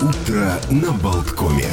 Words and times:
Утро 0.00 0.60
на 0.70 0.92
Болткоме. 0.92 1.68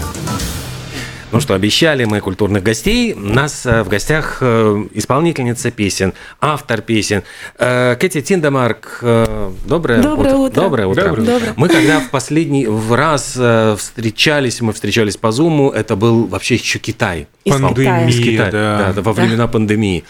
Ну 1.35 1.42
что, 1.42 1.54
обещали 1.54 2.06
мы 2.06 2.22
культурных 2.22 2.64
гостей. 2.64 3.11
У 3.14 3.19
нас 3.19 3.66
э, 3.66 3.84
в 3.84 3.90
гостях 3.90 4.38
э, 4.40 4.86
исполнительница 4.94 5.70
песен, 5.70 6.13
автор 6.40 6.81
песен. 6.81 7.24
Э, 7.60 7.97
Кэти 8.00 8.22
Тиндемарк. 8.22 9.00
Доброе, 9.02 10.02
Доброе 10.02 10.36
утро. 10.36 10.62
Доброе 10.62 10.88
утро. 10.88 11.04
Доброе. 11.10 11.26
Доброе. 11.26 11.54
Мы 11.58 11.68
когда 11.68 12.00
в 12.00 12.10
последний 12.10 12.67
в 12.67 12.94
раз 12.94 13.31
встречались, 13.78 14.62
мы 14.62 14.71
встречались 14.71 15.17
по 15.17 15.34
Зуму, 15.34 15.71
это 15.71 15.98
был 15.98 16.25
вообще 16.25 16.55
еще 16.55 16.79
Китай. 16.79 17.27
Из 17.43 17.52
Пандемия, 17.52 18.07
Из 18.07 18.17
Китая, 18.17 18.49
да. 18.49 18.77
да, 18.77 18.93
да, 18.93 19.02
во 19.02 19.11
времена 19.11 19.47
пандемии. 19.47 20.05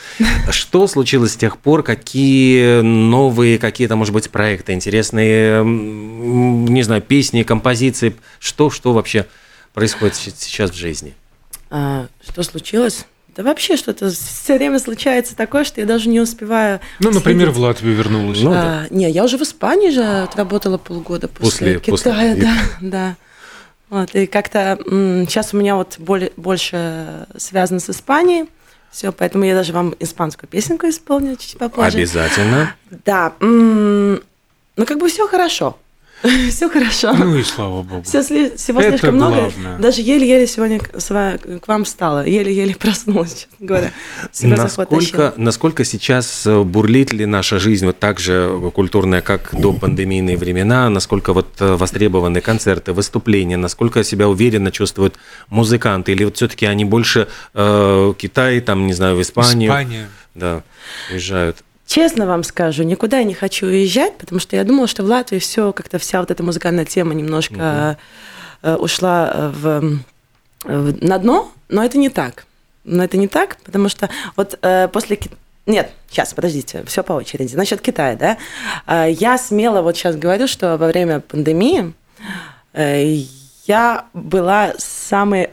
Что 0.52 0.86
случилось 0.86 1.34
с 1.34 1.38
тех 1.38 1.58
пор? 1.58 1.82
Какие 1.82 2.82
новые, 2.82 3.58
какие-то, 3.58 3.96
может 3.96 4.14
быть, 4.14 4.30
проекты 4.30 4.74
интересные, 4.74 5.66
не 5.66 6.84
знаю, 6.84 7.02
песни, 7.02 7.42
композиции? 7.42 8.16
Что, 8.40 8.70
что 8.70 8.94
вообще 8.94 9.26
происходит 9.76 10.16
сейчас 10.16 10.72
в 10.72 10.76
жизни? 10.76 11.14
А, 11.70 12.08
что 12.28 12.42
случилось? 12.44 13.06
Да 13.36 13.44
вообще 13.44 13.76
что-то 13.76 14.10
все 14.10 14.58
время 14.58 14.80
случается 14.80 15.36
такое, 15.36 15.66
что 15.66 15.82
я 15.82 15.86
даже 15.86 16.08
не 16.08 16.22
успеваю. 16.22 16.80
Ну, 17.02 17.12
например, 17.12 17.50
в 17.50 17.56
следить. 17.56 17.68
Латвию 17.68 17.94
вернулась. 17.96 18.40
Ну, 18.42 18.52
А, 18.56 18.86
не, 18.90 19.12
я 19.12 19.26
уже 19.26 19.38
в 19.38 19.42
Испании 19.42 19.90
же 19.90 20.04
отработала 20.04 20.78
полгода 20.78 21.28
после, 21.28 21.80
После- 21.80 21.80
после- 21.92 22.12
Китая, 22.12 22.34
и- 22.36 22.42
да, 22.42 22.56
да. 22.82 23.16
Вот, 23.90 24.16
и 24.16 24.26
как-то 24.26 24.80
сейчас 25.28 25.54
у 25.54 25.58
меня 25.58 25.76
вот 25.76 25.96
более, 26.00 26.32
больше 26.38 27.28
связано 27.38 27.80
с 27.82 27.90
Испанией. 27.90 28.50
Все, 28.90 29.12
поэтому 29.12 29.44
я 29.44 29.54
даже 29.54 29.74
вам 29.74 29.94
испанскую 30.00 30.50
песенку 30.50 30.88
исполню 30.88 31.36
чуть 31.36 31.58
попозже. 31.58 31.98
Обязательно. 31.98 32.74
Да. 33.04 33.34
Ну, 33.42 34.86
как 34.88 34.98
бы 34.98 35.10
все 35.10 35.28
хорошо. 35.28 35.78
Все 36.50 36.70
хорошо. 36.70 37.14
Ну 37.14 37.36
и 37.36 37.44
слава 37.44 37.84
богу. 37.84 38.04
Все, 38.04 38.22
всего 38.24 38.80
Это 38.80 38.90
слишком 38.98 39.16
много. 39.16 39.36
главное. 39.36 39.78
Даже 39.78 40.02
еле-еле 40.02 40.48
сегодня 40.48 40.80
к, 40.80 41.00
с 41.00 41.10
ва- 41.10 41.38
к 41.38 41.68
вам 41.68 41.84
встала. 41.84 42.26
Еле-еле 42.26 42.76
проснулась, 42.80 43.48
честно 43.50 43.66
говоря. 43.66 43.92
Себя 44.32 44.56
Насколько, 44.58 45.34
насколько 45.38 45.84
сейчас 45.84 46.46
э, 46.48 46.62
бурлит 46.64 47.14
ли 47.14 47.26
наша 47.26 47.60
жизнь 47.60 47.86
вот 47.86 48.00
так 48.00 48.20
же 48.20 48.72
культурная, 48.74 49.22
как 49.22 49.50
до 49.60 49.74
пандемийные 49.74 50.38
времена? 50.38 50.90
Насколько 50.90 51.34
вот 51.34 51.48
э, 51.60 51.76
востребованы 51.76 52.42
концерты, 52.42 52.94
выступления? 52.94 53.58
Насколько 53.58 54.04
себя 54.04 54.28
уверенно 54.28 54.72
чувствуют 54.72 55.16
музыканты? 55.50 56.14
Или 56.14 56.24
вот 56.24 56.38
все-таки 56.38 56.66
они 56.66 56.86
больше 56.86 57.28
э, 57.54 58.14
Китай, 58.18 58.62
там, 58.62 58.88
не 58.88 58.94
знаю, 58.94 59.16
в 59.16 59.22
Испанию? 59.22 59.70
Испания. 59.70 60.10
Да, 60.34 60.64
уезжают. 61.12 61.58
Честно 61.86 62.26
вам 62.26 62.44
скажу, 62.44 62.84
никуда 62.84 63.20
я 63.20 63.24
не 63.24 63.34
хочу 63.36 63.68
уезжать, 63.68 64.18
потому 64.18 64.40
что 64.40 64.56
я 64.56 64.64
думала, 64.64 64.88
что 64.88 65.04
в 65.04 65.06
Латвии 65.08 65.38
все 65.40 65.72
как-то 65.72 66.00
вся 66.00 66.20
вот 66.20 66.32
эта 66.32 66.42
музыкальная 66.44 66.86
тема 66.86 67.14
немножко 67.14 67.98
э, 68.64 68.76
ушла 68.76 69.32
э, 69.34 69.48
в, 69.56 70.00
в- 70.64 71.04
на 71.06 71.18
дно, 71.20 71.52
но 71.70 71.84
это 71.84 71.98
не 72.00 72.10
так. 72.10 72.46
Но 72.84 73.04
это 73.04 73.18
не 73.18 73.28
так, 73.28 73.58
потому 73.64 73.90
что 73.90 74.10
вот 74.36 74.58
э, 74.62 74.88
после 74.88 75.20
нет, 75.68 75.92
сейчас, 76.10 76.34
подождите, 76.34 76.84
все 76.86 77.04
по 77.04 77.14
очереди. 77.14 77.56
Насчет 77.56 77.82
Китая, 77.82 78.16
да. 78.16 78.38
Э, 78.88 79.12
Я 79.12 79.38
смело 79.38 79.82
вот 79.82 79.96
сейчас 79.96 80.16
говорю, 80.16 80.48
что 80.48 80.78
во 80.78 80.88
время 80.88 81.20
пандемии 81.20 81.94
э, 82.74 83.24
я 83.68 84.06
была 84.14 84.74
самой 84.78 85.50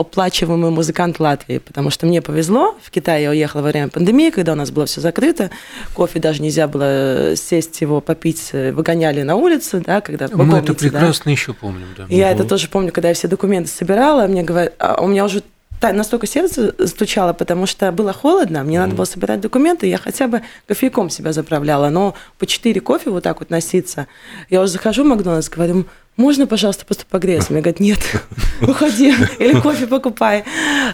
высокооплачиваемый 0.00 0.70
музыкант 0.70 1.20
Латвии, 1.20 1.58
потому 1.58 1.90
что 1.90 2.06
мне 2.06 2.22
повезло. 2.22 2.76
В 2.82 2.90
Китай 2.90 3.22
я 3.22 3.30
уехала 3.30 3.62
во 3.62 3.68
время 3.68 3.88
пандемии, 3.88 4.30
когда 4.30 4.52
у 4.52 4.56
нас 4.56 4.70
было 4.70 4.86
все 4.86 5.00
закрыто. 5.00 5.50
Кофе 5.94 6.20
даже 6.20 6.42
нельзя 6.42 6.68
было 6.68 7.34
сесть 7.36 7.80
его 7.80 8.00
попить, 8.00 8.50
э, 8.52 8.72
выгоняли 8.72 9.22
на 9.22 9.36
улицу, 9.36 9.82
да, 9.84 10.00
когда 10.00 10.26
вы 10.28 10.44
Мы 10.44 10.58
это 10.58 10.72
помните, 10.72 10.90
да? 10.90 10.98
прекрасно 10.98 11.30
еще 11.30 11.52
помним, 11.52 11.86
да. 11.96 12.06
Я 12.08 12.30
это 12.30 12.44
тоже 12.44 12.68
помню, 12.68 12.92
когда 12.92 13.08
я 13.08 13.14
все 13.14 13.28
документы 13.28 13.70
собирала, 13.70 14.26
мне 14.26 14.42
говорят, 14.42 14.74
а 14.78 15.00
у 15.02 15.06
меня 15.06 15.24
уже 15.24 15.42
настолько 15.82 16.26
сердце 16.26 16.74
стучало, 16.86 17.32
потому 17.32 17.66
что 17.66 17.90
было 17.92 18.12
холодно, 18.12 18.62
мне 18.62 18.78
надо 18.78 18.94
было 18.94 19.06
собирать 19.06 19.40
документы, 19.40 19.86
я 19.86 19.96
хотя 19.96 20.28
бы 20.28 20.42
кофейком 20.66 21.08
себя 21.10 21.32
заправляла, 21.32 21.88
но 21.88 22.14
по 22.38 22.46
4 22.46 22.80
кофе 22.80 23.10
вот 23.10 23.24
так 23.24 23.40
вот 23.40 23.50
носиться. 23.50 24.06
Я 24.50 24.60
уже 24.60 24.72
захожу 24.72 25.04
в 25.04 25.06
Макдональдс, 25.06 25.48
говорю, 25.48 25.86
можно, 26.16 26.46
пожалуйста, 26.46 26.84
просто 26.84 27.04
погреться? 27.08 27.52
Мне 27.52 27.62
говорят, 27.62 27.80
нет, 27.80 27.98
уходи, 28.60 29.14
или 29.38 29.58
кофе 29.60 29.86
покупай. 29.86 30.44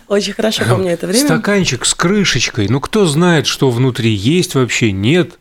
Очень 0.08 0.34
хорошо 0.34 0.64
помню 0.68 0.90
это 0.92 1.06
время. 1.06 1.24
Стаканчик 1.24 1.84
с 1.84 1.94
крышечкой. 1.94 2.68
Ну, 2.68 2.80
кто 2.80 3.06
знает, 3.06 3.46
что 3.46 3.70
внутри 3.70 4.10
есть 4.10 4.54
вообще, 4.54 4.92
нет. 4.92 5.38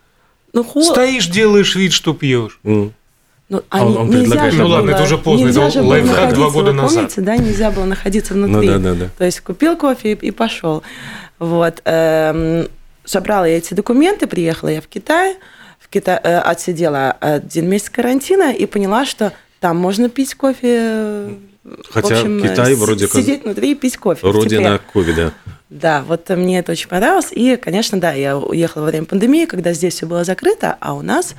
Ну, 0.53 0.63
хол- 0.63 0.83
Стоишь, 0.83 1.27
делаешь 1.27 1.75
вид, 1.75 1.91
что 1.93 2.13
пьешь. 2.13 2.59
Ну, 2.63 3.61
А 3.69 3.85
он 3.85 4.09
нельзя 4.09 4.21
предлагает- 4.21 4.53
же 4.53 4.61
Ну 4.63 4.67
ладно, 4.69 4.87
было- 4.91 4.95
это 4.95 5.03
уже 5.03 5.17
поздно, 5.19 5.49
это 5.49 5.81
лайфхак 5.83 6.33
два 6.33 6.49
года 6.49 6.71
вы 6.71 6.73
назад. 6.73 6.95
Помните, 6.95 7.21
да, 7.21 7.37
нельзя 7.37 7.69
было 7.69 7.85
находиться 7.85 8.33
внутри. 8.33 8.67
Ну 8.67 8.73
да, 8.73 8.79
да, 8.79 8.93
да. 8.95 9.09
То 9.19 9.23
есть 9.25 9.41
купил 9.41 9.77
кофе 9.77 10.13
и, 10.13 10.15
и 10.15 10.31
пошел. 10.31 10.81
Вот. 11.37 11.81
эм, 11.85 12.67
собрала 13.03 13.45
я 13.45 13.57
эти 13.57 13.75
документы, 13.75 14.25
приехала 14.25 14.69
я 14.69 14.81
в 14.81 14.87
Китай, 14.87 15.35
в 15.79 15.89
Китай 15.89 16.19
э, 16.23 16.39
отсидела 16.39 17.11
один 17.11 17.69
месяц 17.69 17.91
карантина 17.91 18.51
и 18.51 18.65
поняла, 18.65 19.05
что 19.05 19.31
там 19.65 19.77
можно 19.77 20.09
пить 20.09 20.35
кофе. 20.35 20.59
э, 20.63 21.33
в 21.63 21.91
Хотя 21.91 22.19
общем, 22.19 22.39
Китай 22.39 22.75
вроде 22.75 23.07
как 23.07 23.19
сидеть 23.19 23.45
внутри 23.45 23.71
и 23.71 23.75
пить 23.75 23.97
кофе. 23.97 24.19
Родина 24.21 24.79
ковида. 24.93 25.33
Да, 25.71 26.03
вот 26.07 26.29
мне 26.29 26.59
это 26.59 26.73
очень 26.73 26.87
понравилось. 26.87 27.29
И, 27.31 27.55
конечно, 27.55 27.99
да, 27.99 28.11
я 28.13 28.37
уехала 28.37 28.83
во 28.83 28.89
время 28.89 29.07
пандемии, 29.07 29.45
когда 29.45 29.73
здесь 29.73 29.95
все 29.95 30.05
было 30.05 30.23
закрыто, 30.23 30.77
а 30.79 30.93
у 30.93 31.01
нас, 31.01 31.33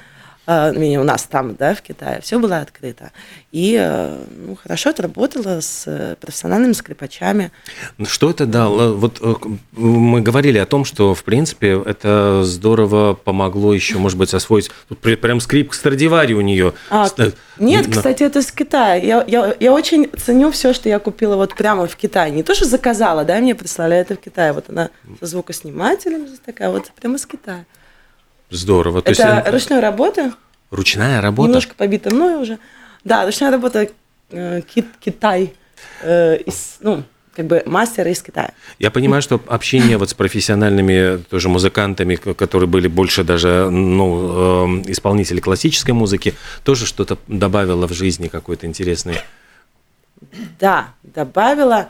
у 0.46 1.04
нас 1.04 1.24
там, 1.24 1.56
да, 1.56 1.74
в 1.74 1.82
Китае, 1.82 2.20
все 2.20 2.38
было 2.38 2.58
открыто. 2.58 3.10
И 3.50 3.76
э, 3.78 4.16
ну, 4.36 4.56
хорошо 4.56 4.90
отработала 4.90 5.60
с 5.60 5.84
э, 5.86 6.16
профессиональными 6.20 6.72
скрипачами. 6.72 7.50
Ну, 7.98 8.06
Что 8.06 8.30
это 8.30 8.46
дало? 8.46 8.94
Вот 8.94 9.18
э, 9.20 9.34
мы 9.72 10.20
говорили 10.20 10.58
о 10.58 10.66
том, 10.66 10.84
что, 10.84 11.14
в 11.14 11.24
принципе, 11.24 11.82
это 11.84 12.42
здорово 12.44 13.14
помогло 13.14 13.74
еще, 13.74 13.98
может 13.98 14.18
быть, 14.18 14.32
освоить. 14.34 14.70
Тут 14.88 15.00
прям 15.00 15.40
скрип 15.40 15.72
Страдивари 15.72 16.34
у 16.34 16.42
нее. 16.42 16.74
А, 16.90 17.08
нет, 17.58 17.88
кстати, 17.90 18.22
это 18.22 18.38
из 18.38 18.52
Китая. 18.52 18.94
Я, 18.96 19.24
я, 19.26 19.54
я 19.58 19.72
очень 19.72 20.08
ценю 20.16 20.50
все, 20.52 20.72
что 20.72 20.88
я 20.88 20.98
купила 20.98 21.36
вот 21.36 21.54
прямо 21.54 21.86
в 21.86 21.96
Китае. 21.96 22.30
Не 22.30 22.42
то, 22.42 22.54
что 22.54 22.66
заказала, 22.66 23.24
да, 23.24 23.38
мне 23.38 23.54
прислали, 23.54 23.94
а 23.94 23.96
это 23.96 24.14
в 24.14 24.18
Китае. 24.18 24.52
Вот 24.52 24.68
она 24.68 24.90
со 25.18 25.26
звукоснимателем 25.26 26.26
здесь 26.26 26.40
такая, 26.44 26.70
вот 26.70 26.90
прямо 27.00 27.16
из 27.16 27.26
Китая. 27.26 27.64
Здорово. 28.50 29.02
То 29.02 29.10
есть, 29.10 29.20
это 29.20 29.50
ручная 29.50 29.80
работа. 29.80 30.32
ручная 30.70 31.20
работа. 31.20 31.48
Немножко 31.48 31.74
побита 31.74 32.14
мной 32.14 32.42
уже. 32.42 32.58
Да, 33.04 33.24
ручная 33.24 33.50
работа 33.50 33.88
э, 34.30 34.60
Ки- 34.62 34.84
Китай, 35.00 35.52
э, 36.02 36.36
из, 36.38 36.76
ну, 36.80 37.04
как 37.36 37.46
бы 37.46 37.62
мастер 37.66 38.08
из 38.08 38.22
Китая. 38.22 38.52
Я 38.78 38.90
понимаю, 38.90 39.20
что 39.20 39.40
общение 39.46 39.98
вот 39.98 40.10
с 40.10 40.14
профессиональными 40.14 41.18
тоже 41.18 41.48
музыкантами, 41.48 42.14
которые 42.14 42.68
были 42.68 42.88
больше 42.88 43.24
даже 43.24 43.68
ну, 43.70 44.78
э, 44.86 44.90
исполнители 44.90 45.40
классической 45.40 45.90
музыки, 45.90 46.34
тоже 46.64 46.86
что-то 46.86 47.18
добавило 47.26 47.86
в 47.86 47.92
жизни 47.92 48.28
какой-то 48.28 48.66
интересный. 48.66 49.16
Да, 50.58 50.88
добавила. 51.02 51.88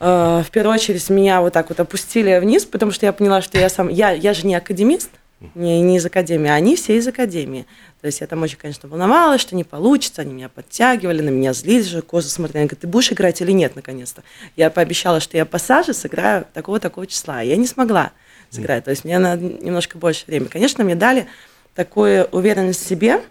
Э, 0.00 0.42
в 0.46 0.50
первую 0.50 0.74
очередь 0.74 1.08
меня 1.08 1.40
вот 1.40 1.54
так 1.54 1.70
вот 1.70 1.80
опустили 1.80 2.38
вниз, 2.38 2.64
потому 2.64 2.92
что 2.92 3.06
я 3.06 3.12
поняла, 3.12 3.40
что 3.40 3.58
я 3.58 3.68
сам, 3.70 3.88
я, 3.88 4.10
я 4.10 4.34
же 4.34 4.46
не 4.46 4.54
академист, 4.54 5.10
не, 5.54 5.80
не 5.80 5.96
из 5.96 6.06
академии, 6.06 6.48
а 6.48 6.54
они 6.54 6.76
все 6.76 6.96
из 6.96 7.06
академии. 7.06 7.66
То 8.00 8.06
есть 8.06 8.20
я 8.20 8.26
там 8.26 8.42
очень, 8.42 8.58
конечно, 8.58 8.88
волновалась, 8.88 9.40
что 9.40 9.54
не 9.54 9.64
получится, 9.64 10.22
они 10.22 10.34
меня 10.34 10.48
подтягивали, 10.48 11.22
на 11.22 11.30
меня 11.30 11.52
злились 11.52 11.86
же, 11.86 12.02
козы 12.02 12.28
смотрели, 12.28 12.58
они 12.58 12.68
говорят, 12.68 12.80
ты 12.80 12.86
будешь 12.86 13.12
играть 13.12 13.40
или 13.40 13.52
нет, 13.52 13.76
наконец-то. 13.76 14.22
Я 14.56 14.70
пообещала, 14.70 15.20
что 15.20 15.36
я 15.36 15.46
пассажи 15.46 15.94
сыграю 15.94 16.46
такого-такого 16.52 17.06
числа, 17.06 17.40
я 17.40 17.56
не 17.56 17.66
смогла 17.66 18.12
сыграть, 18.50 18.84
то 18.84 18.90
есть 18.90 19.04
мне 19.04 19.18
надо 19.18 19.42
немножко 19.42 19.98
больше 19.98 20.24
времени. 20.26 20.48
Конечно, 20.48 20.84
мне 20.84 20.94
дали 20.94 21.26
такую 21.74 22.24
уверенность 22.26 22.84
в 22.84 22.88
себе, 22.88 23.22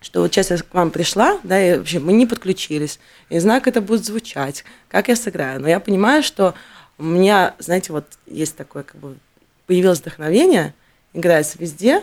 что 0.00 0.20
вот 0.20 0.32
сейчас 0.32 0.50
я 0.50 0.56
к 0.56 0.74
вам 0.74 0.90
пришла, 0.90 1.38
да, 1.42 1.60
и 1.60 1.78
вообще 1.78 2.00
мы 2.00 2.12
не 2.12 2.26
подключились, 2.26 2.98
я 3.30 3.34
не 3.34 3.40
знаю, 3.40 3.60
как 3.60 3.68
это 3.68 3.80
будет 3.80 4.04
звучать, 4.04 4.64
как 4.88 5.08
я 5.08 5.16
сыграю, 5.16 5.60
но 5.60 5.68
я 5.68 5.78
понимаю, 5.78 6.22
что 6.22 6.54
у 6.98 7.04
меня, 7.04 7.54
знаете, 7.58 7.92
вот 7.92 8.06
есть 8.26 8.56
такое, 8.56 8.82
как 8.82 8.96
бы, 9.00 9.16
появилось 9.66 10.00
вдохновение, 10.00 10.74
играется 11.14 11.56
везде, 11.58 12.02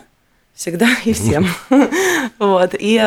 всегда 0.54 0.88
и 1.06 1.14
всем. 1.14 1.48
Вот, 2.38 2.76
и 2.78 2.98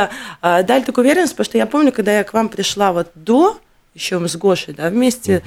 а, 0.40 0.62
дали 0.62 0.82
такую 0.82 1.04
уверенность, 1.04 1.32
потому 1.32 1.44
что 1.44 1.58
я 1.58 1.66
помню, 1.66 1.93
когда 1.93 2.16
я 2.19 2.25
к 2.25 2.32
вам 2.34 2.49
пришла 2.49 2.93
вот 2.93 3.10
до, 3.14 3.58
еще 3.94 4.19
мы 4.19 4.28
с 4.28 4.37
Гошей, 4.37 4.75
да, 4.75 4.88
вместе 4.90 5.43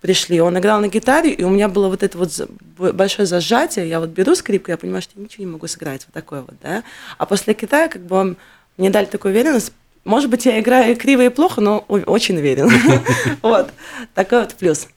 пришли, 0.00 0.40
он 0.40 0.58
играл 0.58 0.80
на 0.80 0.88
гитаре, 0.88 1.30
и 1.32 1.44
у 1.44 1.50
меня 1.50 1.68
было 1.68 1.88
вот 1.88 2.02
это 2.02 2.16
вот 2.18 2.32
большое 2.76 3.26
зажатие, 3.26 3.88
я 3.88 4.00
вот 4.00 4.10
беру 4.10 4.34
скрипку, 4.34 4.70
я 4.70 4.76
понимаю, 4.78 5.02
что 5.02 5.12
я 5.16 5.22
ничего 5.22 5.44
не 5.44 5.50
могу 5.52 5.66
сыграть, 5.66 6.06
вот 6.06 6.12
такое 6.14 6.40
вот, 6.42 6.54
да, 6.62 6.82
а 7.18 7.26
после 7.26 7.54
Китая, 7.54 7.88
как 7.88 8.02
бы, 8.02 8.16
он- 8.16 8.36
мне 8.76 8.90
дали 8.90 9.04
такую 9.06 9.32
уверенность, 9.32 9.72
может 10.04 10.30
быть, 10.30 10.46
я 10.46 10.58
играю 10.58 10.96
криво 10.96 11.22
и 11.22 11.28
плохо, 11.28 11.60
но 11.60 11.78
очень 11.88 12.38
уверен. 12.38 12.70
Вот, 13.42 13.70
такой 14.14 14.40
вот 14.40 14.54
плюс. 14.54 14.88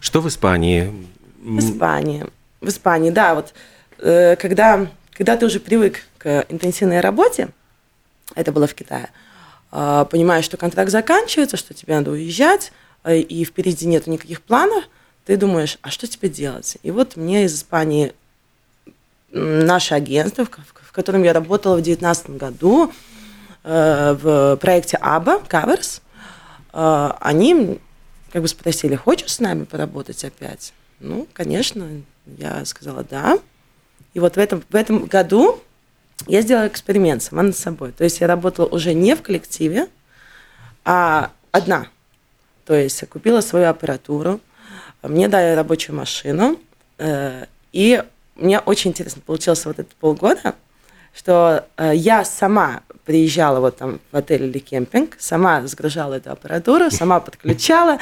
Что 0.00 0.20
в 0.20 0.28
Испании? 0.28 0.92
В 1.42 1.58
Испании. 1.58 2.26
В 2.60 2.68
Испании, 2.68 3.10
да, 3.10 3.34
вот 3.34 3.52
когда, 3.98 4.86
когда 5.12 5.36
ты 5.36 5.46
уже 5.46 5.60
привык 5.60 6.02
к 6.18 6.46
интенсивной 6.48 7.00
работе, 7.00 7.48
это 8.34 8.52
было 8.52 8.66
в 8.66 8.74
Китае, 8.74 9.10
а, 9.70 10.04
понимаешь, 10.04 10.44
что 10.44 10.56
контракт 10.56 10.90
заканчивается, 10.90 11.56
что 11.56 11.74
тебе 11.74 11.94
надо 11.96 12.10
уезжать, 12.10 12.72
а, 13.02 13.12
и 13.14 13.44
впереди 13.44 13.86
нет 13.86 14.06
никаких 14.06 14.42
планов, 14.42 14.84
ты 15.24 15.36
думаешь, 15.36 15.78
а 15.82 15.90
что 15.90 16.06
тебе 16.06 16.28
делать? 16.28 16.78
И 16.82 16.90
вот 16.90 17.16
мне 17.16 17.44
из 17.44 17.54
Испании 17.54 18.14
наше 19.32 19.94
агентство, 19.94 20.44
в, 20.44 20.92
котором 20.92 21.22
я 21.24 21.32
работала 21.32 21.74
в 21.74 21.82
2019 21.82 22.30
году, 22.30 22.92
э, 23.64 24.16
в 24.18 24.56
проекте 24.56 24.96
ABBA, 24.96 25.46
Covers, 25.48 26.00
э, 26.72 27.12
они 27.20 27.80
как 28.32 28.42
бы 28.42 28.48
спросили, 28.48 28.94
хочешь 28.94 29.34
с 29.34 29.40
нами 29.40 29.64
поработать 29.64 30.24
опять? 30.24 30.72
Ну, 31.00 31.26
конечно, 31.32 31.88
я 32.24 32.64
сказала 32.64 33.04
да. 33.04 33.38
И 34.16 34.18
вот 34.18 34.36
в 34.36 34.38
этом, 34.38 34.64
в 34.66 34.74
этом 34.74 35.04
году 35.04 35.60
я 36.26 36.40
сделала 36.40 36.68
эксперимент 36.68 37.22
сама 37.22 37.42
над 37.42 37.54
собой. 37.54 37.92
То 37.92 38.02
есть 38.02 38.18
я 38.22 38.26
работала 38.26 38.64
уже 38.64 38.94
не 38.94 39.14
в 39.14 39.20
коллективе, 39.20 39.88
а 40.86 41.32
одна. 41.52 41.88
То 42.64 42.72
есть 42.72 42.98
я 43.02 43.06
купила 43.06 43.42
свою 43.42 43.68
аппаратуру, 43.68 44.40
мне 45.02 45.28
дали 45.28 45.54
рабочую 45.54 45.96
машину, 45.96 46.58
э, 46.96 47.44
и 47.72 48.02
мне 48.36 48.58
очень 48.60 48.92
интересно 48.92 49.20
получилось 49.20 49.66
вот 49.66 49.78
это 49.80 49.94
полгода, 50.00 50.54
что 51.14 51.66
э, 51.76 51.92
я 51.94 52.24
сама 52.24 52.84
приезжала 53.06 53.60
вот 53.60 53.76
там 53.76 54.00
в 54.10 54.16
отель 54.16 54.42
или 54.42 54.58
кемпинг, 54.58 55.16
сама 55.18 55.66
загружала 55.66 56.14
эту 56.14 56.32
аппаратуру, 56.32 56.90
сама 56.90 57.20
подключала, 57.20 57.98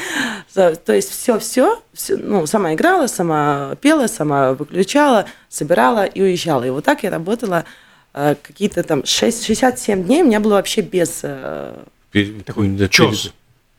то 0.55 0.93
есть 0.93 1.11
все-все, 1.11 1.83
ну, 2.09 2.47
сама 2.47 2.75
играла, 2.75 3.07
сама 3.07 3.77
пела, 3.83 4.07
сама 4.07 4.55
выключала, 4.55 5.27
собирала 5.49 6.07
и 6.07 6.23
уезжала. 6.23 6.65
И 6.65 6.71
вот 6.71 6.85
так 6.85 7.03
я 7.03 7.11
работала 7.11 7.67
э, 8.15 8.35
какие-то 8.43 8.83
там 8.83 9.05
6, 9.05 9.45
67 9.45 10.05
дней, 10.05 10.23
у 10.23 10.27
меня 10.27 10.41
было 10.41 10.55
вообще 10.55 10.81
без... 10.81 11.21
Э, 11.23 11.77
такой 12.47 12.69
да, 12.69 12.89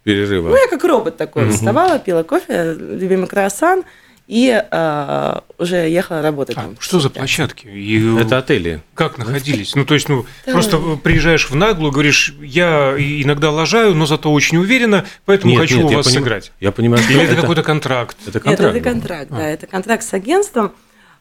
перерыва. 0.03 0.49
Ну, 0.49 0.55
я 0.55 0.67
как 0.69 0.83
робот 0.83 1.17
такой, 1.17 1.49
вставала, 1.49 1.97
пила 1.97 2.23
кофе, 2.23 2.75
любимый 2.77 3.27
круассан, 3.27 3.83
и 4.27 4.63
э, 4.69 5.39
уже 5.59 5.87
ехала 5.87 6.21
работать. 6.21 6.57
А 6.57 6.61
там, 6.61 6.77
что 6.79 6.99
за 6.99 7.11
площадки? 7.11 7.67
И 7.67 8.19
Это 8.19 8.39
отели. 8.39 8.81
Как 8.95 9.19
находились? 9.19 9.75
Ну, 9.75 9.85
то 9.85 9.93
есть, 9.93 10.09
ну, 10.09 10.25
да. 10.45 10.53
просто 10.53 10.79
приезжаешь 11.03 11.49
в 11.49 11.55
наглую, 11.55 11.91
говоришь, 11.91 12.33
я 12.41 12.95
иногда 12.97 13.51
лажаю, 13.51 13.93
но 13.93 14.07
зато 14.07 14.33
очень 14.33 14.57
уверенно, 14.57 15.05
поэтому 15.25 15.51
нет, 15.53 15.61
хочу 15.61 15.77
нет, 15.77 15.85
у 15.85 15.95
вас 15.97 16.05
поним... 16.07 16.19
сыграть. 16.19 16.51
Я 16.59 16.71
понимаю, 16.71 17.03
что 17.03 17.13
Или 17.13 17.21
это, 17.21 17.33
это 17.33 17.41
какой-то 17.41 17.63
контракт? 17.63 18.17
Это 18.25 18.39
контракт. 18.39 18.73
Нет, 18.73 18.83
это 18.83 18.89
контракт, 18.89 19.29
да. 19.29 19.37
А. 19.37 19.41
Это 19.41 19.67
контракт 19.67 20.03
с 20.03 20.13
агентством 20.13 20.71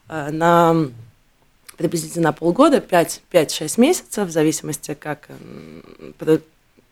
э, 0.09 0.29
на 0.31 0.87
приблизительно 1.77 2.29
на 2.29 2.33
полгода, 2.33 2.77
5-6 2.77 3.79
месяцев, 3.79 4.29
в 4.29 4.31
зависимости, 4.31 4.97
как 4.99 5.27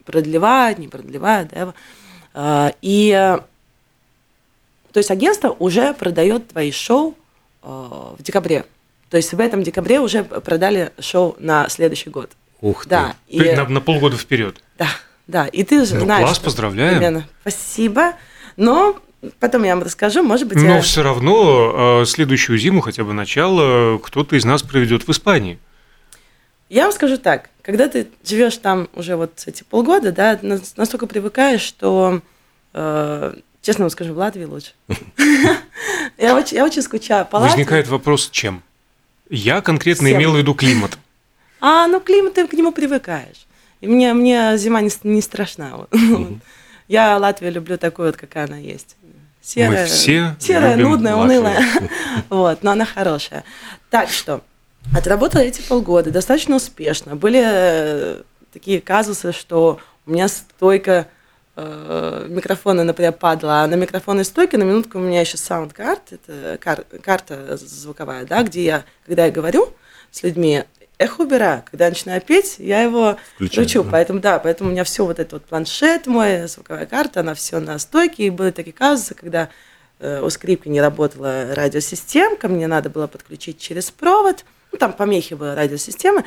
продлевают, 0.06 0.78
не 0.78 0.90
продлевают. 0.90 1.50
Да, 1.54 1.74
э, 2.34 2.72
и 2.82 3.38
то 4.94 5.00
есть 5.00 5.10
агентство 5.10 5.50
уже 5.50 5.94
продает 5.94 6.50
твои 6.50 6.72
шоу 6.72 7.18
э, 7.64 7.68
в 7.68 8.22
декабре. 8.22 8.66
То 9.10 9.18
есть 9.18 9.34
в 9.34 9.40
этом 9.40 9.64
декабре 9.64 10.00
уже 10.00 10.24
продали 10.24 10.92
шоу 11.00 11.36
на 11.40 11.68
следующий 11.68 12.12
год. 12.12 12.32
Ух 12.62 12.86
да, 12.86 13.16
ты. 13.28 13.36
И, 13.36 13.56
на, 13.56 13.68
на 13.68 13.82
полгода 13.82 14.18
вперед. 14.18 14.64
Да, 14.78 14.88
да. 15.28 15.48
И 15.48 15.64
ты 15.64 15.84
же 15.86 15.96
ну, 15.96 16.02
знаешь. 16.02 16.26
Класс, 16.26 16.40
поздравляю. 16.40 16.94
Примерно. 16.94 17.28
Спасибо. 17.42 18.14
Но 18.56 19.00
потом 19.40 19.64
я 19.64 19.76
вам 19.76 19.84
расскажу, 19.84 20.22
может 20.22 20.48
быть. 20.48 20.58
Но 20.58 20.76
я... 20.76 20.82
все 20.82 21.02
равно 21.02 22.02
э, 22.02 22.06
следующую 22.06 22.60
зиму, 22.60 22.82
хотя 22.82 23.04
бы 23.04 23.14
начало, 23.14 23.98
кто-то 23.98 24.36
из 24.36 24.46
нас 24.46 24.62
проведет 24.62 25.08
в 25.08 25.12
Испании. 25.12 25.60
Я 26.70 26.84
вам 26.84 26.92
скажу 26.92 27.18
так, 27.18 27.50
когда 27.64 27.88
ты 27.88 28.08
живешь 28.24 28.58
там 28.58 28.90
уже 28.94 29.16
вот 29.16 29.44
эти 29.46 29.64
полгода, 29.64 30.12
да, 30.12 30.40
настолько 30.42 31.08
привыкаешь, 31.08 31.62
что 31.62 32.22
э, 32.74 33.34
Честно 33.64 33.86
вам 33.86 33.90
скажу, 33.92 34.14
в 34.14 34.18
Латвии 34.18 34.44
лучше. 34.44 34.74
Я 36.18 36.36
очень, 36.36 36.58
я 36.58 36.66
очень 36.66 36.82
скучаю 36.82 37.26
по 37.26 37.40
Возникает 37.40 37.88
вопрос, 37.88 38.30
чем? 38.30 38.62
Я 39.30 39.62
конкретно 39.62 40.12
имел 40.12 40.34
в 40.34 40.38
виду 40.38 40.54
климат. 40.54 40.98
А, 41.62 41.88
ну 41.88 42.02
климат, 42.02 42.34
ты 42.34 42.46
к 42.46 42.54
нему 42.54 42.74
привыкаешь. 42.74 43.48
И 43.80 43.88
мне, 43.88 44.14
мне 44.14 44.58
зима 44.58 44.82
не, 44.82 44.92
не 45.04 45.22
страшна. 45.22 45.88
Я 46.90 47.18
Латвию 47.18 47.54
люблю 47.54 47.78
такой 47.78 48.08
вот, 48.08 48.18
какая 48.18 48.48
она 48.48 48.58
есть. 48.58 48.98
Серая, 49.42 49.84
Мы 49.84 49.88
все 49.88 50.36
серая 50.40 50.76
нудная, 50.76 51.16
Латвию. 51.16 51.40
унылая. 51.40 51.66
вот, 52.30 52.64
но 52.64 52.72
она 52.72 52.86
хорошая. 52.86 53.46
Так 53.90 54.10
что, 54.10 54.42
отработала 54.94 55.42
эти 55.42 55.62
полгода 55.62 56.12
достаточно 56.12 56.58
успешно. 56.58 57.16
Были 57.16 57.42
э, 57.44 58.22
такие 58.52 58.82
казусы, 58.82 59.32
что 59.32 59.80
у 60.06 60.12
меня 60.12 60.28
стойка 60.28 61.08
э, 61.56 62.28
микрофона, 62.30 62.84
например, 62.84 63.14
падала, 63.14 63.62
а 63.62 63.68
на 63.68 63.76
микрофонной 63.76 64.26
стойке 64.26 64.58
на 64.58 64.64
минутку 64.64 64.98
у 64.98 65.02
меня 65.02 65.22
еще 65.22 65.38
саунд-карт, 65.38 66.14
это 66.14 66.58
кар, 66.60 66.86
карта 67.02 67.58
звуковая, 67.58 68.26
да, 68.26 68.44
где 68.44 68.64
я, 68.64 68.86
когда 69.06 69.26
я 69.26 69.32
говорю 69.32 69.74
с 70.12 70.24
людьми, 70.24 70.64
эхо 70.98 71.22
убираю. 71.22 71.64
Когда 71.70 71.86
я 71.86 71.92
начинаю 71.92 72.22
петь, 72.22 72.56
я 72.60 72.82
его 72.82 73.18
Включаю, 73.36 73.66
кручу. 73.66 73.84
Да. 73.84 73.90
Поэтому, 73.92 74.20
да, 74.20 74.40
поэтому 74.40 74.70
у 74.70 74.74
меня 74.74 74.84
все 74.84 75.06
вот 75.06 75.20
это 75.20 75.36
вот 75.36 75.46
планшет 75.46 76.08
мой, 76.08 76.48
звуковая 76.48 76.86
карта, 76.86 77.22
она 77.22 77.34
все 77.34 77.60
на 77.60 77.78
стойке. 77.80 78.28
И 78.28 78.30
были 78.30 78.52
такие 78.52 78.74
казусы, 78.74 79.16
когда 79.16 79.50
э, 80.00 80.22
у 80.22 80.30
скрипки 80.30 80.70
не 80.70 80.82
работала 80.82 81.54
радиосистемка, 81.54 82.48
мне 82.48 82.68
надо 82.68 82.90
было 82.90 83.08
подключить 83.08 83.60
через 83.60 83.92
провод. 83.92 84.46
Ну, 84.72 84.78
там 84.78 84.94
помехи 84.94 85.34
были 85.34 85.52
радиосистемы. 85.52 86.24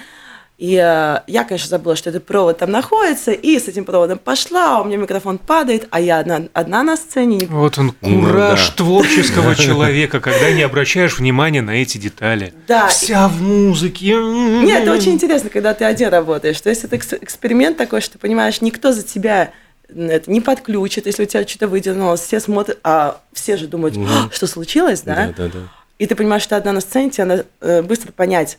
И 0.58 0.75
э, 0.76 1.20
я, 1.26 1.44
конечно, 1.44 1.69
забыла, 1.69 1.97
что 1.97 2.08
этот 2.08 2.25
провод 2.25 2.58
там 2.58 2.70
находится, 2.70 3.31
и 3.31 3.58
с 3.58 3.69
этим 3.69 3.85
проводом 3.85 4.19
пошла, 4.19 4.79
а 4.79 4.81
у 4.81 4.85
меня 4.85 4.97
микрофон 4.97 5.37
падает, 5.37 5.87
а 5.91 6.00
я 6.00 6.19
одна, 6.19 6.44
одна 6.55 6.82
на 6.82 6.97
сцене. 6.97 7.47
Вот 7.50 7.76
он, 7.76 7.91
кураж 7.93 8.61
ну, 8.61 8.67
да. 8.69 8.76
творческого 8.76 9.55
человека, 9.56 10.19
когда 10.20 10.50
не 10.53 10.62
обращаешь 10.62 11.19
внимания 11.19 11.61
на 11.61 11.73
эти 11.73 11.99
детали. 11.99 12.55
Да. 12.67 12.88
Вся 12.88 13.29
в 13.29 13.43
музыке. 13.43 14.14
Нет, 14.14 14.85
это 14.85 14.93
очень 14.93 15.12
интересно, 15.12 15.50
когда 15.50 15.75
ты 15.75 15.85
один 15.85 16.08
работаешь. 16.08 16.59
То 16.59 16.70
есть 16.70 16.85
это 16.85 16.97
эксперимент 16.97 17.76
такой, 17.76 18.00
что, 18.00 18.19
понимаешь, 18.19 18.62
никто 18.62 18.93
за 18.93 19.02
тебя 19.02 19.52
это 19.88 20.31
не 20.31 20.41
подключит, 20.41 21.06
если 21.06 21.25
у 21.25 21.26
тебя 21.26 21.47
что-то 21.47 21.69
выдернулось, 21.69 22.20
все 22.20 22.41
смотрят, 22.41 22.79
а 22.82 23.20
все 23.32 23.59
же 23.59 23.69
думают, 23.69 23.94
что 24.32 24.47
случилось, 24.47 25.02
да? 25.02 25.32
Да, 25.37 25.44
да, 25.44 25.50
да. 25.52 25.59
И 25.99 26.06
ты 26.06 26.14
понимаешь, 26.14 26.43
что 26.43 26.56
одна 26.56 26.73
на 26.73 26.81
сцене, 26.81 27.11
тебе 27.11 27.25
надо 27.25 27.47
э, 27.61 27.82
быстро 27.82 28.12
понять, 28.12 28.59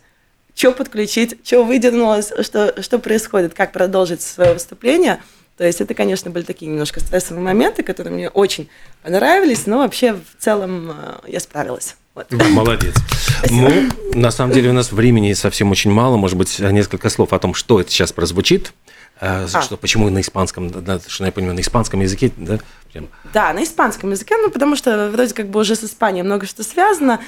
что 0.58 0.72
подключить, 0.72 1.38
что 1.44 1.64
выдернулось, 1.64 2.34
что, 2.42 2.82
что 2.82 2.98
происходит, 2.98 3.54
как 3.54 3.72
продолжить 3.72 4.24
свое 4.24 4.54
выступление. 4.54 5.22
То 5.56 5.64
есть 5.64 5.82
это, 5.82 5.94
конечно, 5.94 6.32
были 6.32 6.44
такие 6.44 6.70
немножко 6.70 7.00
стрессовые 7.00 7.44
моменты, 7.44 7.84
которые 7.84 8.14
мне 8.14 8.30
очень 8.30 8.68
понравились, 9.04 9.68
но 9.68 9.80
вообще 9.80 10.14
в 10.14 10.44
целом 10.44 10.92
э, 10.92 11.30
я 11.30 11.40
справилась. 11.40 11.96
Вот. 12.16 12.28
Да, 12.30 12.46
молодец. 12.50 12.96
Спасибо. 13.40 13.70
Ну, 13.70 14.20
на 14.20 14.32
самом 14.32 14.54
деле 14.54 14.72
у 14.72 14.74
нас 14.74 14.92
времени 14.92 15.34
совсем 15.34 15.72
очень 15.72 15.92
мало. 15.92 16.18
Может 16.18 16.38
быть, 16.38 16.60
несколько 16.60 17.10
слов 17.10 17.34
о 17.34 17.40
том, 17.40 17.54
что 17.54 17.80
это 17.80 17.92
сейчас 17.92 18.12
прозвучит. 18.12 18.74
А. 19.20 19.48
Что, 19.48 19.78
почему 19.78 20.10
на 20.10 20.22
испанском, 20.22 20.70
да, 20.70 21.00
что 21.06 21.26
я 21.26 21.32
понимаю, 21.32 21.56
на 21.56 21.62
испанском 21.62 22.02
языке, 22.02 22.32
да? 22.38 22.60
Прям. 22.92 23.08
Да, 23.34 23.52
на 23.54 23.64
испанском 23.64 24.12
языке, 24.12 24.36
ну, 24.38 24.50
потому 24.50 24.76
что 24.76 25.10
вроде 25.10 25.34
как 25.34 25.50
бы 25.50 25.60
уже 25.60 25.76
с 25.76 25.84
Испанией 25.84 26.24
много 26.24 26.46
что 26.46 26.64
связано. 26.64 27.20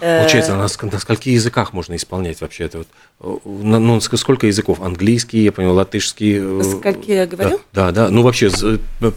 Э, 0.00 0.20
Получается, 0.20 0.52
на, 0.54 0.62
на 0.62 0.98
скольких 0.98 1.32
языках 1.32 1.72
можно 1.72 1.94
исполнять 1.96 2.40
вообще 2.40 2.64
это? 2.64 2.84
Вот, 3.18 3.42
ну, 3.44 4.00
сколько 4.00 4.46
языков? 4.46 4.80
Английский, 4.80 5.44
я 5.44 5.52
понял, 5.52 5.74
латышский. 5.74 6.60
Э, 6.60 6.62
скольки 6.64 7.10
я 7.10 7.26
говорю? 7.26 7.60
Да, 7.72 7.90
да, 7.90 8.06
да. 8.06 8.10
ну 8.10 8.22
вообще 8.22 8.50
э, 8.62 9.10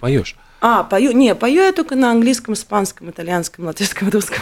поешь. 0.00 0.36
А, 0.60 0.82
пою, 0.82 1.12
не, 1.12 1.34
пою 1.34 1.62
я 1.62 1.72
только 1.72 1.94
на 1.94 2.10
английском, 2.10 2.54
испанском, 2.54 3.10
итальянском, 3.10 3.66
латышском, 3.66 4.08
русском. 4.10 4.40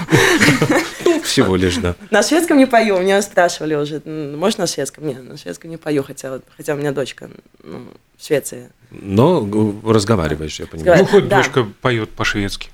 Всего 1.23 1.57
лишь, 1.57 1.77
да. 1.77 1.95
На 2.11 2.23
шведском 2.23 2.57
не 2.57 2.67
пою, 2.67 2.99
меня 2.99 3.21
спрашивали 3.21 3.75
уже, 3.75 4.01
можешь 4.05 4.57
на 4.57 4.67
шведском? 4.67 5.07
Нет, 5.07 5.29
на 5.29 5.37
шведском 5.37 5.71
не 5.71 5.77
пою, 5.77 6.03
хотя, 6.03 6.41
хотя 6.57 6.75
у 6.75 6.77
меня 6.79 6.93
дочка 6.93 7.29
ну, 7.63 7.81
в 8.17 8.25
Швеции. 8.25 8.71
Но 8.91 9.47
разговариваешь, 9.85 10.59
я 10.59 10.67
понимаю. 10.67 11.01
Ну, 11.01 11.07
хоть 11.07 11.29
да. 11.29 11.39
дочка 11.39 11.67
поет 11.83 12.11
по-шведски. 12.11 12.71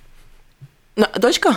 Дочка? 1.18 1.56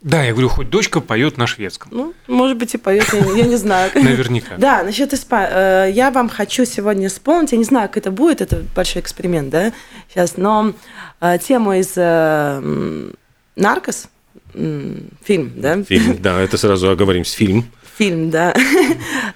Да, 0.00 0.22
я 0.22 0.30
говорю, 0.30 0.48
хоть 0.48 0.70
дочка 0.70 1.00
поет 1.00 1.38
на 1.38 1.48
шведском. 1.48 1.90
Ну, 1.92 2.14
может 2.28 2.56
быть, 2.56 2.72
и 2.72 2.78
поет, 2.78 3.04
я, 3.12 3.32
я 3.32 3.44
не 3.44 3.56
знаю. 3.56 3.90
Наверняка. 3.94 4.56
Да, 4.56 4.84
насчет 4.84 5.12
испа... 5.12 5.48
Э, 5.50 5.90
я 5.92 6.12
вам 6.12 6.28
хочу 6.28 6.64
сегодня 6.64 7.08
исполнить, 7.08 7.50
я 7.50 7.58
не 7.58 7.64
знаю, 7.64 7.88
как 7.88 7.96
это 7.96 8.12
будет, 8.12 8.40
это 8.40 8.62
большой 8.76 9.02
эксперимент, 9.02 9.50
да, 9.50 9.72
сейчас, 10.08 10.36
но 10.36 10.72
э, 11.20 11.38
тему 11.38 11.72
из 11.72 11.94
э, 11.96 13.10
«Наркос», 13.56 14.08
фильм, 14.52 15.52
да? 15.56 15.82
Фильм, 15.82 16.22
да, 16.22 16.40
это 16.40 16.56
сразу 16.56 16.90
оговоримся, 16.90 17.36
фильм. 17.36 17.68
Фильм, 17.96 18.30
да. 18.30 18.54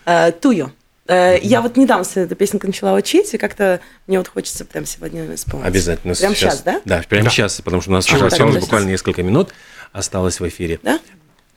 «Туйо». 0.41 0.71
Я 1.09 1.61
вот 1.61 1.77
недавно 1.77 2.07
эту 2.15 2.35
песенку 2.37 2.69
начала 2.69 2.95
учить, 2.95 3.35
и 3.35 3.39
как-то 3.39 3.81
мне 4.07 4.19
вот 4.19 4.29
хочется 4.29 4.65
прямо 4.65 4.87
сегодня 4.87 5.35
исполнить. 5.35 5.67
Обязательно. 5.67 6.15
Прямо 6.15 6.35
сейчас, 6.35 6.55
сейчас 6.55 6.63
да? 6.63 6.81
Да, 6.85 7.03
прямо 7.07 7.25
да. 7.25 7.31
сейчас, 7.31 7.61
потому 7.61 7.83
что 7.83 7.91
у 7.91 7.95
нас 7.95 8.09
осталось 8.11 8.61
буквально 8.61 8.89
несколько 8.91 9.23
минут 9.23 9.53
осталось 9.93 10.41
в 10.41 10.49
эфире. 10.49 10.81
Да? 10.83 11.01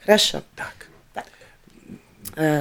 Хорошо. 0.04 0.42
Так. 0.54 0.74
так. 1.12 1.26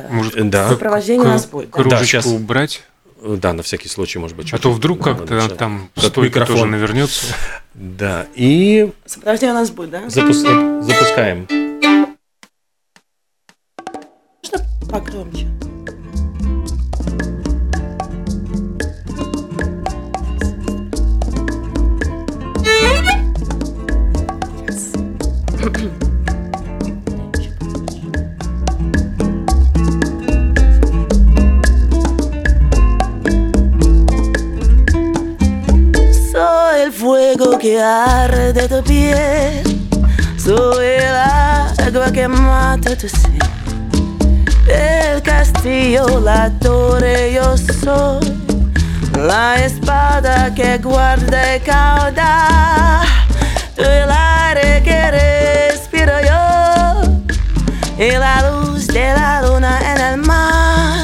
Может, 0.10 0.50
да. 0.50 0.70
Сопровождение 0.70 1.26
у 1.26 1.30
нас 1.30 1.46
будет. 1.46 1.70
Кружечку 1.70 2.00
да, 2.00 2.06
сейчас. 2.06 2.26
убрать? 2.26 2.84
Да, 3.22 3.54
на 3.54 3.64
всякий 3.64 3.88
случай, 3.88 4.20
может 4.20 4.38
быть. 4.38 4.54
А 4.54 4.58
то 4.58 4.72
вдруг 4.72 5.04
как-то 5.04 5.50
там 5.50 5.90
стойка 5.96 6.46
тоже 6.46 6.66
навернется. 6.66 7.36
Да, 7.74 8.28
и... 8.36 8.92
Сопровождение 9.06 9.54
у 9.54 9.60
нас 9.60 9.70
будет, 9.72 9.90
да? 9.90 10.04
Запу- 10.04 10.82
запускаем. 10.82 11.48
Можно 14.44 14.90
погромче? 14.90 15.48
Que 37.66 37.82
arde 37.82 38.68
tu 38.68 38.84
piel, 38.84 39.64
soy 40.38 40.86
el 40.86 41.16
agua 41.16 42.12
que 42.12 42.28
mata 42.28 42.96
tu. 42.96 43.08
El 44.68 45.24
castillo, 45.24 46.20
la 46.20 46.52
torre, 46.60 47.34
yo 47.34 47.58
soy 47.58 48.22
la 49.18 49.56
espada 49.66 50.54
que 50.54 50.78
guarda 50.78 51.56
y 51.56 51.60
cauda. 51.62 53.02
Tú 53.76 53.82
el 53.82 54.12
aire 54.12 54.84
que 54.84 55.00
respiro 55.10 56.14
yo 56.22 57.02
y 57.98 58.12
la 58.12 58.48
luz 58.48 58.86
de 58.90 59.12
la 59.12 59.42
luna 59.42 59.80
en 59.92 60.02
el 60.02 60.18
mar. 60.18 61.04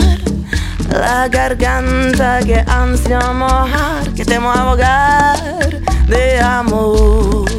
La 0.92 1.28
garganta 1.28 2.40
que 2.46 2.64
ansio 2.68 3.20
mojar, 3.34 4.08
que 4.16 4.24
temo 4.26 4.52
ahogar 4.52 5.71
de 6.12 6.40
amor. 6.42 7.50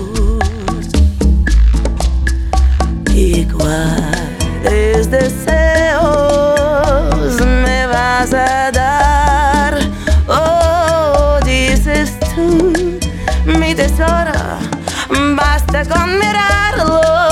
Y 3.15 3.45
cuáles 3.47 5.11
deseos 5.11 6.01
me 7.41 7.87
vas 7.87 8.33
a 8.35 8.71
dar. 8.71 9.79
Oh, 10.29 11.39
dices 11.45 12.13
tú, 12.35 12.73
mi 13.47 13.75
tesoro, 13.75 14.33
basta 15.35 15.85
con 15.87 16.19
mirarlo 16.19 17.32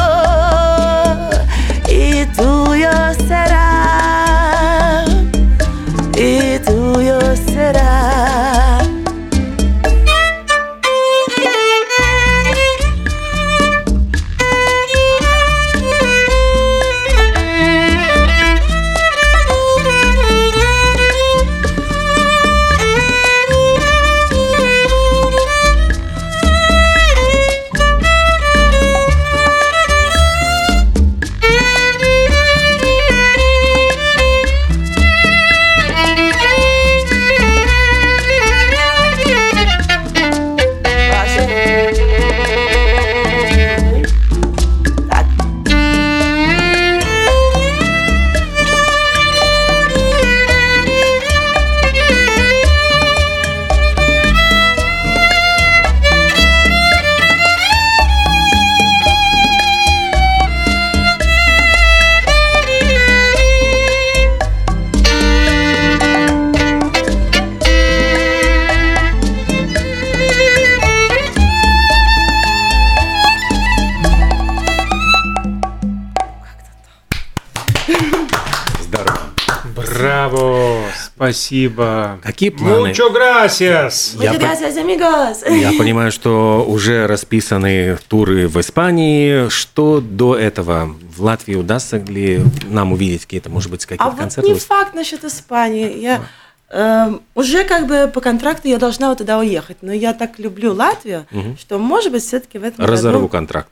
Браво! 80.00 80.78
Спасибо. 81.14 82.18
Какие 82.22 82.50
планы? 82.50 82.88
Mucho 82.88 83.12
gracias! 83.12 84.16
Я 84.22 84.32
Muchas 84.32 84.38
по- 84.38 84.42
gracias, 84.44 84.76
amigos. 84.76 85.58
Я 85.60 85.72
понимаю, 85.78 86.10
что 86.12 86.64
уже 86.66 87.06
расписаны 87.06 87.98
туры 88.08 88.48
в 88.48 88.58
Испании. 88.60 89.48
Что 89.48 90.00
до 90.00 90.36
этого? 90.36 90.94
В 91.14 91.22
Латвии 91.22 91.54
удастся 91.54 91.98
ли 91.98 92.40
нам 92.68 92.92
увидеть 92.92 93.22
какие-то, 93.26 93.50
может 93.50 93.70
быть, 93.70 93.84
А 93.84 93.88
какие-то 93.88 94.10
вот 94.10 94.18
концерты? 94.18 94.50
не 94.50 94.58
факт 94.58 94.94
насчет 94.94 95.24
Испании. 95.24 95.98
Я 95.98 96.22
эм, 96.70 97.20
уже 97.34 97.64
как 97.64 97.86
бы 97.86 98.10
по 98.12 98.20
контракту 98.20 98.68
я 98.68 98.78
должна 98.78 99.08
вот 99.10 99.18
туда 99.18 99.38
уехать, 99.38 99.78
но 99.82 99.92
я 99.92 100.12
так 100.14 100.38
люблю 100.38 100.72
Латвию, 100.72 101.26
что 101.58 101.78
может 101.78 102.12
быть 102.12 102.22
все-таки 102.24 102.58
в 102.58 102.64
этом 102.64 102.84
Разорву 102.84 103.18
году. 103.22 103.28
контракт. 103.28 103.70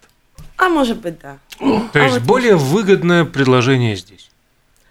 А 0.56 0.68
может 0.68 0.98
быть 1.00 1.18
да. 1.20 1.38
То 1.58 1.88
А 1.94 1.98
есть 2.00 2.14
вот 2.14 2.22
более 2.24 2.56
выгодное 2.56 3.24
предложение 3.24 3.94
здесь. 3.96 4.28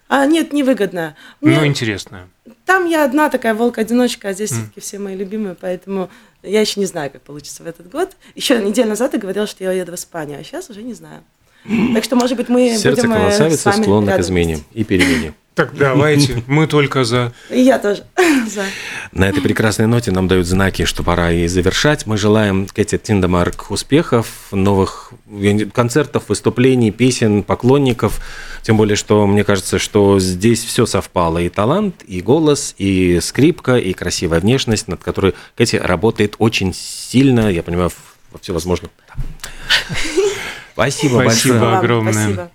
А 0.08 0.24
нет, 0.26 0.52
невыгодно. 0.52 1.14
Мне- 1.40 1.56
Ну, 1.56 1.66
интересное. 1.66 2.28
Там 2.64 2.86
я 2.86 3.04
одна 3.04 3.28
такая 3.30 3.54
волк-одиночка, 3.54 4.28
а 4.28 4.32
здесь 4.32 4.50
все-таки 4.50 4.80
все 4.80 4.98
мои 4.98 5.14
любимые, 5.16 5.54
поэтому 5.60 6.10
я 6.42 6.60
еще 6.60 6.80
не 6.80 6.86
знаю, 6.86 7.10
как 7.10 7.22
получится 7.22 7.62
в 7.62 7.66
этот 7.66 7.90
год. 7.90 8.10
Еще 8.34 8.58
неделю 8.62 8.88
назад 8.90 9.12
я 9.14 9.18
говорила, 9.20 9.46
что 9.46 9.64
я 9.64 9.70
уеду 9.70 9.92
в 9.92 9.94
Испанию, 9.94 10.40
а 10.40 10.44
сейчас 10.44 10.70
уже 10.70 10.82
не 10.82 10.94
знаю. 10.94 11.22
Так 11.94 12.04
что, 12.04 12.16
может 12.16 12.36
быть, 12.36 12.48
мы 12.48 12.76
Сердце 12.76 13.02
будем 13.02 13.12
э, 13.14 13.20
красавицы 13.26 13.72
склонно 13.72 14.16
к 14.16 14.20
измене 14.20 14.60
и 14.72 14.84
перемене. 14.84 15.34
Так, 15.54 15.76
давайте, 15.76 16.42
мы 16.46 16.66
только 16.68 17.04
за. 17.04 17.32
И 17.50 17.60
я 17.60 17.78
тоже. 17.78 18.04
за. 18.48 18.64
На 19.12 19.28
этой 19.28 19.42
прекрасной 19.42 19.86
ноте 19.86 20.10
нам 20.10 20.28
дают 20.28 20.46
знаки, 20.46 20.84
что 20.84 21.02
пора 21.02 21.32
и 21.32 21.46
завершать. 21.46 22.06
Мы 22.06 22.16
желаем 22.16 22.66
Кэти 22.66 22.98
Тиндемарк 22.98 23.70
успехов, 23.70 24.26
новых 24.52 25.12
концертов, 25.72 26.24
выступлений, 26.28 26.90
песен, 26.90 27.42
поклонников. 27.42 28.20
Тем 28.62 28.76
более, 28.76 28.96
что 28.96 29.26
мне 29.26 29.44
кажется, 29.44 29.78
что 29.78 30.18
здесь 30.18 30.64
все 30.64 30.86
совпало. 30.86 31.38
И 31.38 31.48
талант, 31.48 32.02
и 32.06 32.20
голос, 32.20 32.74
и 32.78 33.20
скрипка, 33.20 33.76
и 33.76 33.92
красивая 33.92 34.40
внешность, 34.40 34.88
над 34.88 35.02
которой 35.02 35.34
Кэти 35.56 35.76
работает 35.76 36.36
очень 36.38 36.74
сильно, 36.74 37.50
я 37.50 37.62
понимаю, 37.62 37.90
во 38.30 38.38
всевозможных... 38.38 38.90
Спасибо, 40.74 41.22
Спасибо. 41.22 41.54
большое. 41.54 41.76
Огромное. 41.78 42.12
Спасибо. 42.12 42.50